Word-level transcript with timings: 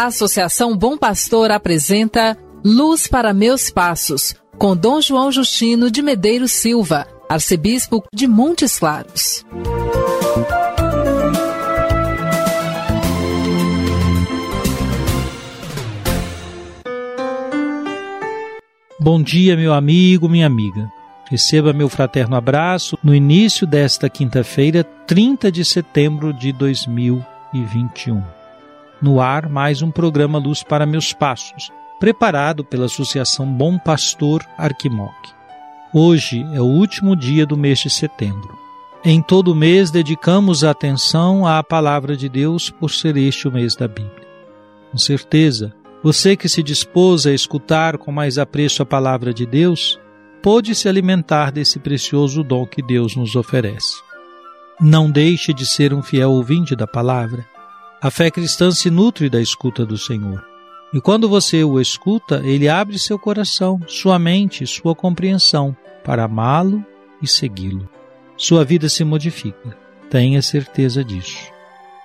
A 0.00 0.06
Associação 0.06 0.74
Bom 0.74 0.96
Pastor 0.96 1.50
apresenta 1.50 2.34
Luz 2.64 3.06
para 3.06 3.34
Meus 3.34 3.68
Passos, 3.68 4.34
com 4.56 4.74
Dom 4.74 4.98
João 4.98 5.30
Justino 5.30 5.90
de 5.90 6.00
Medeiros 6.00 6.52
Silva, 6.52 7.06
arcebispo 7.28 8.02
de 8.10 8.26
Montes 8.26 8.78
Claros. 8.78 9.44
Bom 18.98 19.22
dia, 19.22 19.54
meu 19.54 19.74
amigo, 19.74 20.30
minha 20.30 20.46
amiga. 20.46 20.90
Receba 21.28 21.74
meu 21.74 21.90
fraterno 21.90 22.36
abraço 22.36 22.98
no 23.04 23.14
início 23.14 23.66
desta 23.66 24.08
quinta-feira, 24.08 24.82
30 24.82 25.52
de 25.52 25.62
setembro 25.62 26.32
de 26.32 26.54
2021. 26.54 28.39
No 29.02 29.18
ar, 29.18 29.48
mais 29.48 29.80
um 29.80 29.90
programa 29.90 30.38
Luz 30.38 30.62
para 30.62 30.84
Meus 30.84 31.14
Passos, 31.14 31.70
preparado 31.98 32.62
pela 32.62 32.84
Associação 32.84 33.50
Bom 33.50 33.78
Pastor 33.78 34.44
Arquimoc. 34.58 35.14
Hoje 35.94 36.46
é 36.52 36.60
o 36.60 36.66
último 36.66 37.16
dia 37.16 37.46
do 37.46 37.56
mês 37.56 37.78
de 37.78 37.88
setembro. 37.88 38.58
Em 39.02 39.22
todo 39.22 39.54
mês 39.54 39.90
dedicamos 39.90 40.62
a 40.62 40.70
atenção 40.72 41.46
à 41.46 41.62
palavra 41.62 42.14
de 42.14 42.28
Deus 42.28 42.68
por 42.68 42.90
ser 42.90 43.16
este 43.16 43.48
o 43.48 43.52
mês 43.52 43.74
da 43.74 43.88
Bíblia. 43.88 44.28
Com 44.90 44.98
certeza, 44.98 45.74
você 46.02 46.36
que 46.36 46.48
se 46.48 46.62
dispôs 46.62 47.26
a 47.26 47.32
escutar 47.32 47.96
com 47.96 48.12
mais 48.12 48.36
apreço 48.36 48.82
a 48.82 48.86
palavra 48.86 49.32
de 49.32 49.46
Deus, 49.46 49.98
pôde 50.42 50.74
se 50.74 50.90
alimentar 50.90 51.50
desse 51.50 51.78
precioso 51.78 52.42
dom 52.42 52.66
que 52.66 52.82
Deus 52.82 53.16
nos 53.16 53.34
oferece. 53.34 53.96
Não 54.78 55.10
deixe 55.10 55.54
de 55.54 55.64
ser 55.64 55.94
um 55.94 56.02
fiel 56.02 56.32
ouvinte 56.32 56.76
da 56.76 56.86
palavra. 56.86 57.46
A 58.02 58.10
fé 58.10 58.30
cristã 58.30 58.70
se 58.70 58.88
nutre 58.88 59.28
da 59.28 59.42
escuta 59.42 59.84
do 59.84 59.98
Senhor. 59.98 60.42
E 60.92 61.00
quando 61.02 61.28
você 61.28 61.62
o 61.62 61.78
escuta, 61.78 62.40
ele 62.42 62.66
abre 62.66 62.98
seu 62.98 63.18
coração, 63.18 63.78
sua 63.86 64.18
mente, 64.18 64.66
sua 64.66 64.94
compreensão 64.94 65.76
para 66.02 66.24
amá-lo 66.24 66.82
e 67.20 67.28
segui-lo. 67.28 67.86
Sua 68.38 68.64
vida 68.64 68.88
se 68.88 69.04
modifica. 69.04 69.76
Tenha 70.08 70.40
certeza 70.40 71.04
disso. 71.04 71.52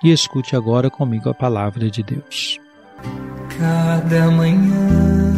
E 0.04 0.12
escute 0.12 0.54
agora 0.54 0.90
comigo 0.90 1.30
a 1.30 1.34
palavra 1.34 1.90
de 1.90 2.02
Deus. 2.02 2.58
Cada 3.58 4.30
manhã 4.30 5.34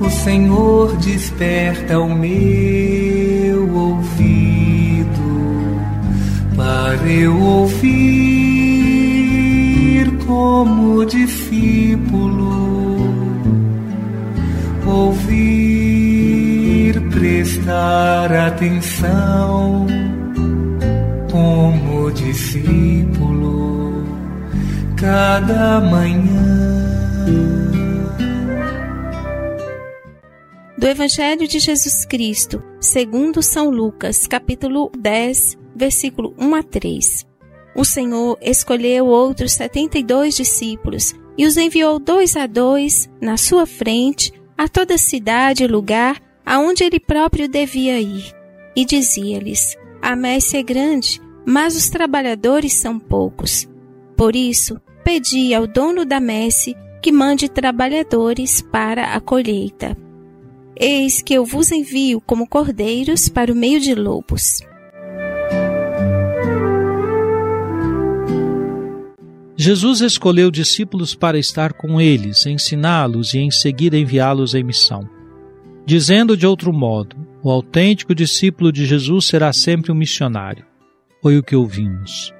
o 0.00 0.08
Senhor 0.08 0.96
desperta 0.98 1.98
o 1.98 2.14
meu 2.14 3.74
ouvido 3.74 5.10
para 6.54 7.10
eu 7.10 7.36
ouvir 7.36 8.33
como 10.26 11.04
discípulo, 11.04 12.48
ouvir, 14.86 16.30
prestar 17.10 18.32
atenção 18.32 19.86
como 21.30 22.10
discípulo 22.12 24.04
cada 24.96 25.80
manhã. 25.80 26.64
do 30.84 30.88
Evangelho 30.88 31.48
de 31.48 31.58
Jesus 31.60 32.04
Cristo, 32.04 32.62
segundo 32.78 33.42
São 33.42 33.70
Lucas, 33.70 34.26
capítulo 34.26 34.92
10, 34.94 35.56
versículo 35.74 36.34
1 36.38 36.54
a 36.54 36.62
3. 36.62 37.33
O 37.74 37.84
Senhor 37.84 38.38
escolheu 38.40 39.06
outros 39.06 39.52
setenta 39.52 39.98
e 39.98 40.02
dois 40.02 40.36
discípulos 40.36 41.14
e 41.36 41.44
os 41.46 41.56
enviou 41.56 41.98
dois 41.98 42.36
a 42.36 42.46
dois 42.46 43.08
na 43.20 43.36
sua 43.36 43.66
frente 43.66 44.32
a 44.56 44.68
toda 44.68 44.96
cidade 44.96 45.64
e 45.64 45.66
lugar 45.66 46.20
aonde 46.46 46.84
ele 46.84 47.00
próprio 47.00 47.48
devia 47.48 48.00
ir. 48.00 48.32
E 48.76 48.84
dizia-lhes: 48.84 49.76
A 50.00 50.14
messe 50.14 50.56
é 50.56 50.62
grande, 50.62 51.20
mas 51.44 51.76
os 51.76 51.88
trabalhadores 51.88 52.74
são 52.74 52.98
poucos. 52.98 53.68
Por 54.16 54.36
isso, 54.36 54.80
pedi 55.02 55.52
ao 55.52 55.66
dono 55.66 56.04
da 56.04 56.20
messe 56.20 56.76
que 57.02 57.10
mande 57.12 57.48
trabalhadores 57.48 58.62
para 58.62 59.14
a 59.14 59.20
colheita. 59.20 59.96
Eis 60.76 61.22
que 61.22 61.34
eu 61.34 61.44
vos 61.44 61.70
envio 61.70 62.20
como 62.20 62.48
cordeiros 62.48 63.28
para 63.28 63.52
o 63.52 63.54
meio 63.54 63.78
de 63.78 63.94
lobos. 63.94 64.60
Jesus 69.64 70.02
escolheu 70.02 70.50
discípulos 70.50 71.14
para 71.14 71.38
estar 71.38 71.72
com 71.72 71.98
eles, 71.98 72.44
ensiná-los 72.44 73.32
e 73.32 73.38
em 73.38 73.50
seguida 73.50 73.96
enviá-los 73.96 74.54
em 74.54 74.62
missão. 74.62 75.08
Dizendo 75.86 76.36
de 76.36 76.46
outro 76.46 76.70
modo, 76.70 77.16
o 77.42 77.50
autêntico 77.50 78.14
discípulo 78.14 78.70
de 78.70 78.84
Jesus 78.84 79.24
será 79.24 79.54
sempre 79.54 79.90
um 79.90 79.94
missionário. 79.94 80.66
Foi 81.22 81.38
o 81.38 81.42
que 81.42 81.56
ouvimos. 81.56 82.30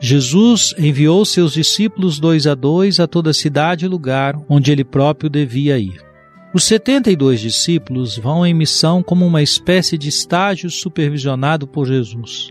Jesus 0.00 0.74
enviou 0.76 1.24
seus 1.24 1.52
discípulos 1.52 2.18
dois 2.18 2.44
a 2.44 2.56
dois 2.56 2.98
a 2.98 3.06
toda 3.06 3.32
cidade 3.32 3.84
e 3.84 3.88
lugar 3.88 4.34
onde 4.48 4.72
ele 4.72 4.82
próprio 4.82 5.30
devia 5.30 5.78
ir. 5.78 6.04
Os 6.52 6.64
72 6.64 7.38
discípulos 7.38 8.16
vão 8.16 8.44
em 8.44 8.52
missão 8.52 9.00
como 9.00 9.24
uma 9.24 9.44
espécie 9.44 9.96
de 9.96 10.08
estágio 10.08 10.68
supervisionado 10.70 11.68
por 11.68 11.86
Jesus. 11.86 12.50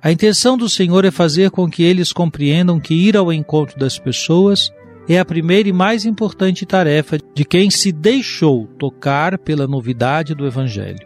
A 0.00 0.12
intenção 0.12 0.56
do 0.56 0.68
Senhor 0.68 1.04
é 1.04 1.10
fazer 1.10 1.50
com 1.50 1.68
que 1.68 1.82
eles 1.82 2.12
compreendam 2.12 2.78
que 2.78 2.94
ir 2.94 3.16
ao 3.16 3.32
encontro 3.32 3.78
das 3.78 3.98
pessoas 3.98 4.72
é 5.08 5.18
a 5.18 5.24
primeira 5.24 5.68
e 5.68 5.72
mais 5.72 6.04
importante 6.04 6.66
tarefa 6.66 7.18
de 7.34 7.44
quem 7.44 7.70
se 7.70 7.90
deixou 7.90 8.66
tocar 8.78 9.38
pela 9.38 9.66
novidade 9.66 10.34
do 10.34 10.46
Evangelho. 10.46 11.04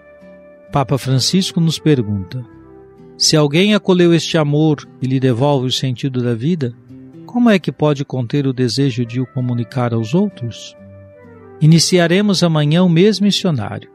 Papa 0.71 0.99
Francisco 0.99 1.61
nos 1.61 1.79
pergunta: 1.79 2.45
se 3.17 3.35
alguém 3.35 3.75
acolheu 3.75 4.13
este 4.13 4.37
amor 4.37 4.87
e 5.01 5.07
lhe 5.07 5.19
devolve 5.19 5.69
o 5.69 5.73
sentido 5.73 6.23
da 6.23 6.35
vida, 6.35 6.75
como 7.25 7.49
é 7.49 7.59
que 7.59 7.73
pode 7.73 8.05
conter 8.05 8.47
o 8.47 8.53
desejo 8.53 9.07
de 9.07 9.21
o 9.21 9.27
comunicar 9.27 9.95
aos 9.95 10.15
outros? 10.15 10.77
Iniciaremos 11.63 12.43
amanhã 12.43 12.83
o 12.83 12.91
mês 12.91 13.21
missionário. 13.21 13.91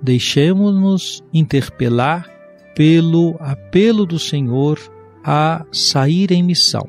Deixemos-nos 0.00 1.24
interpelar 1.32 2.31
pelo 2.74 3.36
apelo 3.40 4.06
do 4.06 4.18
Senhor 4.18 4.78
a 5.24 5.64
sair 5.70 6.32
em 6.32 6.42
missão, 6.42 6.88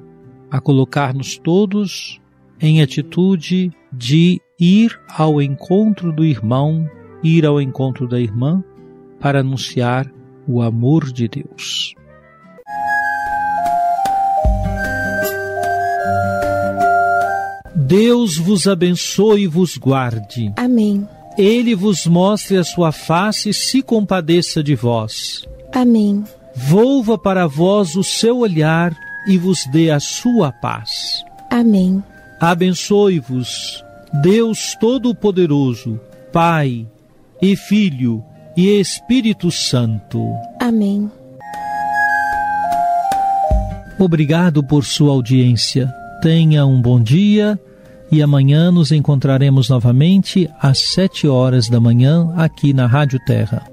a 0.50 0.60
colocar-nos 0.60 1.38
todos 1.38 2.20
em 2.60 2.82
atitude 2.82 3.72
de 3.92 4.42
ir 4.60 5.00
ao 5.10 5.42
encontro 5.42 6.12
do 6.12 6.24
irmão, 6.24 6.90
ir 7.24 7.46
ao 7.46 7.62
encontro 7.62 8.08
da 8.08 8.20
irmã, 8.20 8.64
para 9.20 9.40
anunciar 9.40 10.12
o 10.48 10.62
amor 10.62 11.12
de 11.12 11.28
Deus. 11.28 11.94
Deus 17.76 18.38
vos 18.38 18.68
abençoe 18.68 19.44
e 19.44 19.48
vos 19.48 19.78
guarde. 19.78 20.52
Amém. 20.56 21.08
Ele 21.38 21.76
vos 21.76 22.06
mostre 22.06 22.58
a 22.58 22.64
sua 22.64 22.92
face 22.92 23.50
e 23.50 23.54
se 23.54 23.82
compadeça 23.82 24.64
de 24.64 24.76
vós. 24.76 25.44
Amém. 25.74 26.24
Volva 26.56 27.18
para 27.18 27.48
vós 27.48 27.96
o 27.96 28.04
seu 28.04 28.40
olhar 28.40 28.96
e 29.28 29.38
vos 29.38 29.66
dê 29.72 29.90
a 29.90 30.00
sua 30.00 30.52
paz. 30.52 31.24
Amém. 31.50 32.04
Abençoe-vos, 32.40 33.84
Deus 34.22 34.76
Todo-Poderoso, 34.80 36.00
Pai 36.32 36.86
e 37.42 37.56
Filho 37.56 38.24
e 38.56 38.80
Espírito 38.80 39.50
Santo. 39.50 40.22
Amém. 40.60 41.10
Obrigado 43.98 44.64
por 44.64 44.84
sua 44.84 45.12
audiência. 45.12 45.92
Tenha 46.22 46.66
um 46.66 46.82
bom 46.82 47.02
dia 47.02 47.60
e 48.12 48.22
amanhã 48.22 48.72
nos 48.72 48.92
encontraremos 48.92 49.70
novamente 49.70 50.50
às 50.60 50.80
sete 50.80 51.28
horas 51.28 51.68
da 51.68 51.80
manhã 51.80 52.32
aqui 52.36 52.74
na 52.74 52.86
Rádio 52.86 53.20
Terra. 53.26 53.73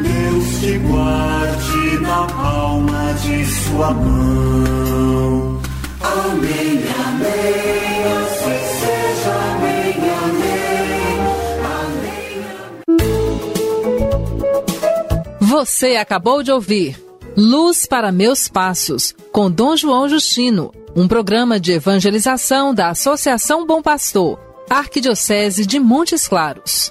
Deus 0.00 0.60
te 0.60 0.78
guarde 0.78 1.98
na 2.00 2.26
palma 2.26 3.14
de 3.22 3.46
sua 3.46 3.90
mão. 3.92 5.60
Amém, 6.00 6.84
amém, 7.06 8.04
assim 8.22 8.76
amém, 9.54 9.94
amém. 10.24 10.56
Você 15.40 15.96
acabou 15.96 16.42
de 16.42 16.52
ouvir 16.52 17.06
Luz 17.36 17.84
para 17.86 18.10
Meus 18.10 18.48
Passos, 18.48 19.14
com 19.30 19.50
Dom 19.50 19.76
João 19.76 20.08
Justino, 20.08 20.72
um 20.94 21.06
programa 21.06 21.60
de 21.60 21.72
evangelização 21.72 22.74
da 22.74 22.88
Associação 22.88 23.66
Bom 23.66 23.82
Pastor, 23.82 24.38
Arquidiocese 24.70 25.66
de 25.66 25.78
Montes 25.78 26.26
Claros. 26.26 26.90